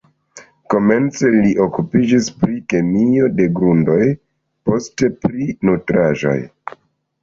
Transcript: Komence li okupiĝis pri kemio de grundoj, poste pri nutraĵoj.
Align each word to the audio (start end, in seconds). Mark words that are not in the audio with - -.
Komence 0.73 1.29
li 1.33 1.51
okupiĝis 1.65 2.31
pri 2.41 2.57
kemio 2.75 3.31
de 3.37 3.49
grundoj, 3.61 4.01
poste 4.73 5.15
pri 5.25 5.51
nutraĵoj. 5.73 6.39